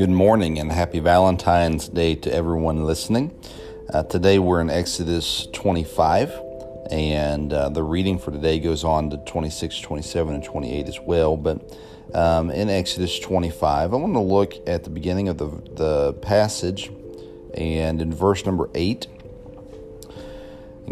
[0.00, 3.38] Good morning and happy Valentine's Day to everyone listening.
[3.92, 6.40] Uh, today we're in Exodus 25,
[6.90, 11.36] and uh, the reading for today goes on to 26, 27, and 28 as well.
[11.36, 11.78] But
[12.14, 16.90] um, in Exodus 25, I want to look at the beginning of the, the passage
[17.52, 19.06] and in verse number 8.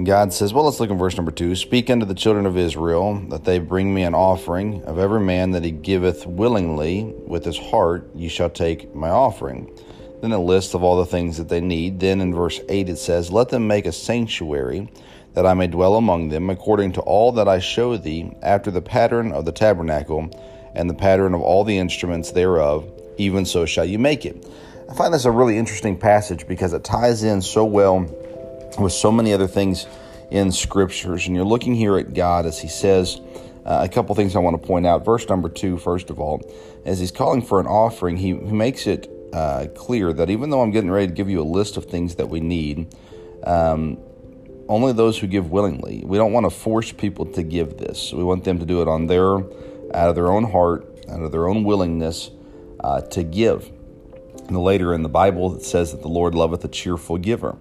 [0.04, 1.56] God says, Well, let's look in verse number two.
[1.56, 5.50] Speak unto the children of Israel that they bring me an offering of every man
[5.52, 9.76] that he giveth willingly with his heart, ye shall take my offering.
[10.20, 11.98] Then a list of all the things that they need.
[11.98, 14.88] Then in verse 8 it says, Let them make a sanctuary
[15.34, 18.82] that I may dwell among them, according to all that I show thee, after the
[18.82, 20.30] pattern of the tabernacle
[20.74, 24.46] and the pattern of all the instruments thereof, even so shall you make it.
[24.88, 28.08] I find this a really interesting passage because it ties in so well
[28.78, 29.86] with so many other things
[30.30, 31.26] in scriptures.
[31.26, 33.20] And you're looking here at God as He says
[33.64, 35.04] uh, a couple things I want to point out.
[35.04, 36.40] Verse number two, first of all,
[36.84, 40.70] as He's calling for an offering, He, makes it uh, clear that even though I'm
[40.70, 42.94] getting ready to give you a list of things that we need,
[43.44, 43.98] um,
[44.68, 46.02] only those who give willingly.
[46.04, 48.12] We don't want to force people to give this.
[48.12, 51.32] We want them to do it on their, out of their own heart, out of
[51.32, 52.30] their own willingness
[52.80, 53.70] uh, to give.
[54.48, 57.56] And later in the Bible, it says that the Lord loveth a cheerful giver.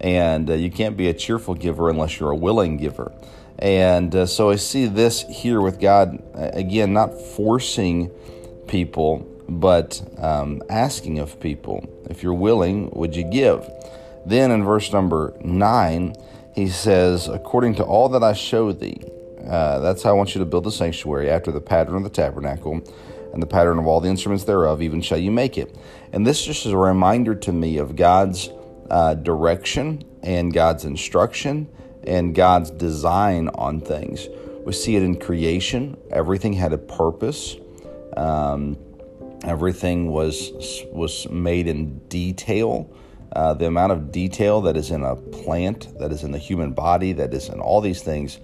[0.00, 3.12] And uh, you can't be a cheerful giver unless you're a willing giver.
[3.58, 8.10] And uh, so I see this here with God, again, not forcing
[8.66, 11.88] people, but um, asking of people.
[12.10, 13.68] If you're willing, would you give?
[14.26, 16.14] Then in verse number 9,
[16.54, 19.00] he says, According to all that I show thee,
[19.48, 22.10] uh, that's how I want you to build the sanctuary after the pattern of the
[22.10, 22.82] tabernacle
[23.32, 25.76] and the pattern of all the instruments thereof, even shall you make it.
[26.12, 28.50] And this just is a reminder to me of God's
[28.90, 31.68] uh, direction and God's instruction
[32.04, 34.28] and God's design on things.
[34.64, 35.96] We see it in creation.
[36.10, 37.56] Everything had a purpose.
[38.16, 38.76] Um,
[39.44, 40.52] everything was
[40.92, 42.90] was made in detail.
[43.32, 46.72] Uh, the amount of detail that is in a plant, that is in the human
[46.72, 48.38] body, that is in all these things,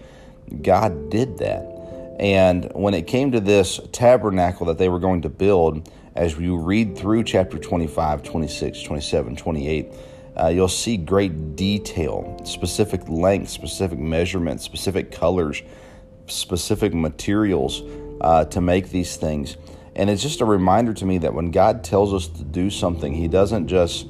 [0.60, 1.72] God did that.
[2.18, 6.58] And when it came to this tabernacle that they were going to build, as you
[6.58, 9.92] read through chapter 25, 26, 27, 28,
[10.40, 15.62] uh, you'll see great detail, specific length, specific measurements, specific colors,
[16.26, 17.82] specific materials
[18.20, 19.56] uh, to make these things.
[19.94, 23.12] And it's just a reminder to me that when God tells us to do something,
[23.12, 24.06] He doesn't just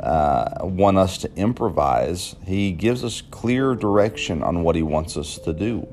[0.00, 5.38] uh, want us to improvise, He gives us clear direction on what He wants us
[5.38, 5.88] to do.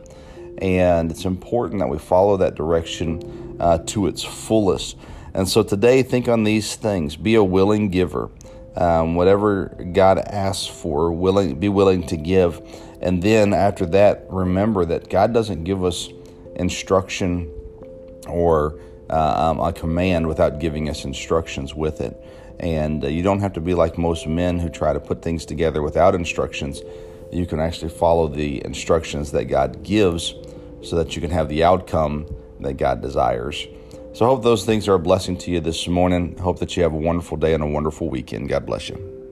[0.58, 4.98] And it's important that we follow that direction uh, to its fullest.
[5.34, 8.30] And so today, think on these things be a willing giver
[8.76, 12.62] um, whatever God asks for, willing be willing to give,
[13.02, 16.10] and then after that, remember that God doesn't give us
[16.56, 17.52] instruction
[18.28, 18.80] or
[19.10, 22.18] uh, um, a command without giving us instructions with it.
[22.60, 25.46] And uh, you don't have to be like most men who try to put things
[25.46, 26.82] together without instructions.
[27.32, 30.34] You can actually follow the instructions that God gives
[30.82, 32.28] so that you can have the outcome
[32.60, 33.68] that God desires.
[34.14, 36.36] So I hope those things are a blessing to you this morning.
[36.38, 38.48] I hope that you have a wonderful day and a wonderful weekend.
[38.48, 39.23] God bless you.